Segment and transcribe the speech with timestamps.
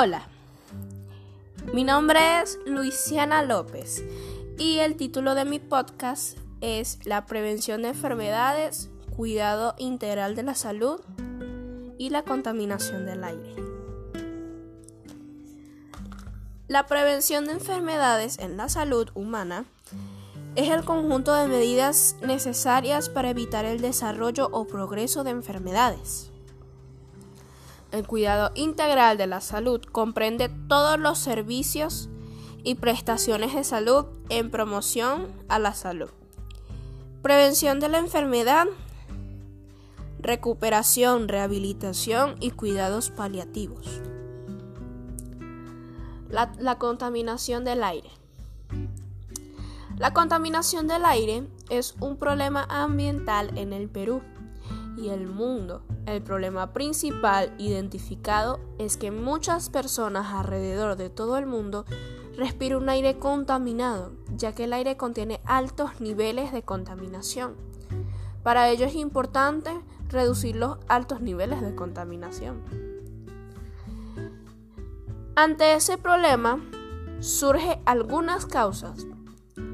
[0.00, 0.28] Hola,
[1.74, 4.04] mi nombre es Luisiana López
[4.56, 10.54] y el título de mi podcast es La prevención de enfermedades, cuidado integral de la
[10.54, 11.00] salud
[11.98, 13.56] y la contaminación del aire.
[16.68, 19.64] La prevención de enfermedades en la salud humana
[20.54, 26.30] es el conjunto de medidas necesarias para evitar el desarrollo o progreso de enfermedades.
[27.90, 32.10] El cuidado integral de la salud comprende todos los servicios
[32.62, 36.10] y prestaciones de salud en promoción a la salud.
[37.22, 38.66] Prevención de la enfermedad,
[40.20, 44.02] recuperación, rehabilitación y cuidados paliativos.
[46.28, 48.10] La, contaminación del aire.
[49.96, 54.20] La contaminación del aire es un problema ambiental en el Perú
[54.98, 55.82] y el mundo.
[56.06, 61.84] El problema principal identificado es que muchas personas alrededor de todo el mundo
[62.36, 67.54] respiran un aire contaminado, ya que el aire contiene altos niveles de contaminación.
[68.42, 69.70] Para ello es importante
[70.08, 72.62] reducir los altos niveles de contaminación.
[75.34, 76.60] Ante ese problema
[77.20, 79.06] surgen algunas causas.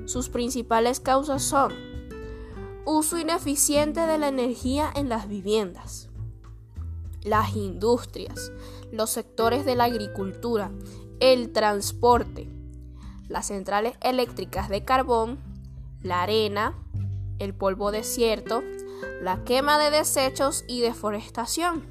[0.07, 1.73] Sus principales causas son
[2.87, 6.09] uso ineficiente de la energía en las viviendas,
[7.23, 8.53] las industrias,
[8.93, 10.71] los sectores de la agricultura,
[11.21, 12.49] el transporte,
[13.29, 15.39] las centrales eléctricas de carbón,
[16.03, 16.75] la arena,
[17.39, 18.63] el polvo desierto,
[19.23, 21.85] la quema de desechos y deforestación.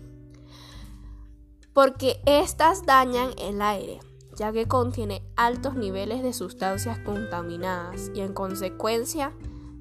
[1.74, 4.00] Porque estas dañan el aire,
[4.36, 9.34] ya que contiene altos niveles de sustancias contaminadas y en consecuencia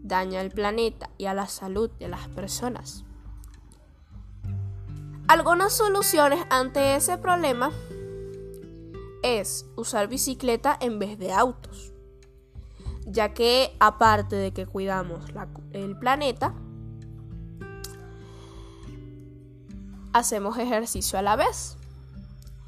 [0.02, 3.04] daña al planeta y a la salud de las personas.
[5.28, 7.70] Algunas soluciones ante ese problema
[9.22, 11.92] es usar bicicleta en vez de autos,
[13.06, 15.24] ya que aparte de que cuidamos
[15.72, 16.54] el planeta,
[20.12, 21.76] hacemos ejercicio a la vez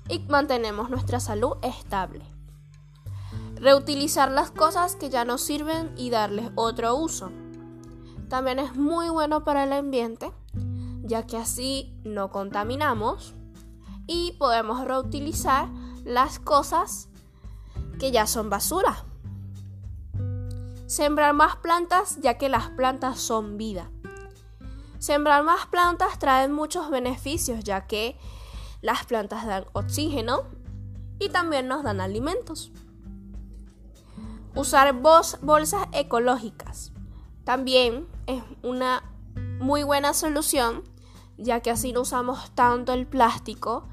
[0.08, 2.33] y mantenemos nuestra salud estable.
[3.64, 7.32] Reutilizar las cosas que ya nos sirven y darles otro uso.
[8.28, 10.30] También es muy bueno para el ambiente,
[11.02, 13.32] ya que así no contaminamos
[14.06, 15.70] y podemos reutilizar
[16.04, 17.08] las cosas
[17.98, 19.06] que ya son basura.
[20.84, 23.90] Sembrar más plantas, ya que las plantas son vida.
[24.98, 28.18] Sembrar más plantas trae muchos beneficios, ya que
[28.82, 30.42] las plantas dan oxígeno
[31.18, 32.70] y también nos dan alimentos.
[34.56, 36.92] Usar bolsas ecológicas
[37.44, 39.02] también es una
[39.58, 40.82] muy buena solución,
[41.36, 43.88] ya que así no usamos tanto el plástico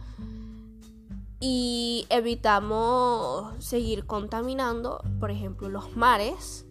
[1.39, 6.66] y evitamos seguir contaminando, por ejemplo, los mares,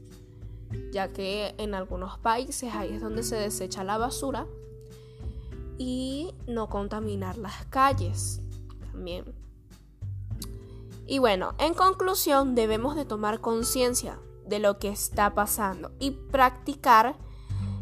[0.93, 4.47] ya que en algunos países ahí es donde se desecha la basura,
[5.79, 8.43] y no contaminar las calles
[8.93, 9.25] también.
[11.11, 17.17] Y bueno, en conclusión debemos de tomar conciencia de lo que está pasando y practicar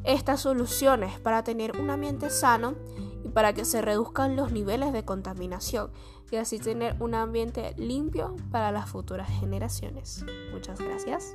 [0.02, 2.74] estas soluciones para tener un ambiente sano
[3.22, 5.90] y para que se reduzcan los niveles de contaminación
[6.30, 10.24] y así tener un ambiente limpio para las futuras generaciones.
[10.50, 11.34] Muchas gracias.